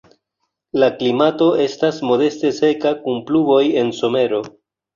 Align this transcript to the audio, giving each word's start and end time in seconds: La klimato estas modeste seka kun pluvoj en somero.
La 0.83 0.87
klimato 1.01 1.49
estas 1.67 2.01
modeste 2.13 2.53
seka 2.63 2.95
kun 3.05 3.23
pluvoj 3.31 3.63
en 3.85 3.95
somero. 4.03 4.45